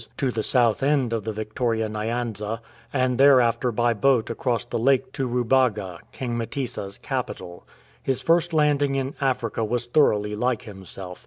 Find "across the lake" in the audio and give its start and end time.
4.31-5.11